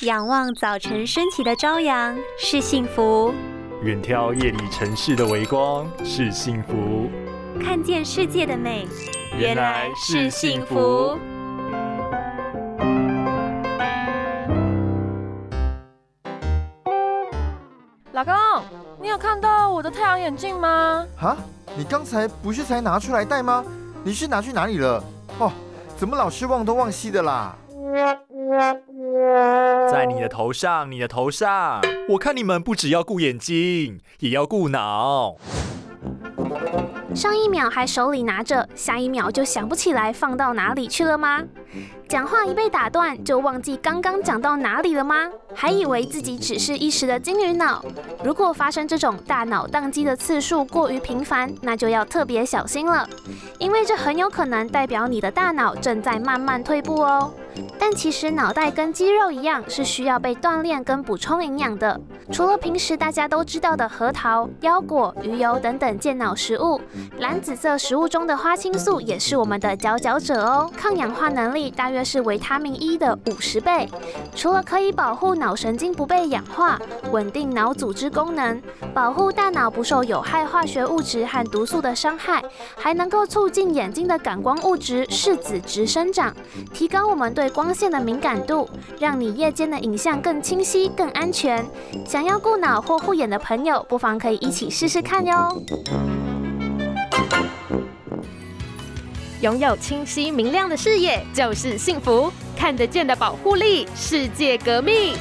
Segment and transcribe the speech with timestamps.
[0.00, 3.32] 仰望早晨升起的朝阳是幸福，
[3.82, 7.08] 远眺夜里城市的微光是幸福，
[7.62, 8.88] 看见世界的美
[9.38, 11.16] 原来是幸福。
[18.12, 18.34] 老公，
[19.00, 21.06] 你有看到我的太阳眼镜吗？
[21.20, 21.36] 啊，
[21.76, 23.64] 你刚才不是才拿出来戴吗？
[24.02, 25.02] 你是拿去哪里了？
[25.38, 25.52] 哦，
[25.96, 27.56] 怎么老是忘东忘西的啦？
[30.04, 31.80] 在你的头上，你的头上。
[32.10, 35.36] 我看你们不只要顾眼睛，也要顾脑。
[37.14, 41.42] 上一秒还手里拿着，下一秒就想不起来放到哪里去了吗？
[42.06, 45.30] 讲话一被打断，就忘记刚刚讲到哪里了吗？
[45.54, 47.82] 还以为自己只是一时的金鱼脑。
[48.22, 53.08] 如果发生这种大脑宕机的次数过于频繁，那就要特别小心了，
[53.58, 57.32] 因为这很有可能代表你的大脑正在慢慢退步哦。
[57.86, 62.00] 但其实脑袋跟肌肉一样，是需要被锻炼跟补充营养的。
[62.32, 66.80] 除了平时大家都知道的核桃、腰果、鱼油等等健脑食物，
[67.18, 70.70] 蓝紫色食物中的花青素也是我们的佼佼者哦。
[70.74, 73.86] 抗氧化能力大约是维他命 E 的五十倍。
[74.34, 76.80] 除了可以保护脑神经不被氧化，
[77.12, 78.62] 稳定脑组织功能，
[78.94, 82.42] 保护大脑不受有害化学物质和毒素的伤害，
[82.78, 86.34] 还能够促进眼睛的感光物质视紫质生长，
[86.72, 91.66] 提高我们对光线的敏感度，让你夜间的影像更清晰、更安全。
[92.06, 95.60] 想要顾脑或护眼的朋友，不妨可以一起试试看哟。
[99.40, 105.14] 拥有清晰明亮的视野就是幸福，看得见的保护力，世界革命。